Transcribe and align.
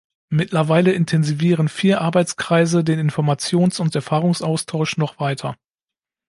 Mittlerweile 0.31 0.93
intensivieren 0.93 1.69
vier 1.69 2.01
Arbeitskreise 2.01 2.83
den 2.83 2.97
Informations- 2.99 3.79
und 3.79 3.93
Erfahrungsaustausch 3.93 4.97
noch 4.97 5.19
weiter. 5.19 5.55